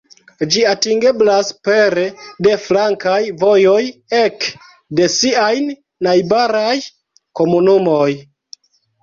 [0.53, 2.05] Ĝi atingeblas pere
[2.47, 3.83] de flankaj vojoj
[4.21, 4.49] ek
[5.01, 5.71] de siajn
[6.09, 6.75] najbaraj
[7.43, 8.11] komunumoj.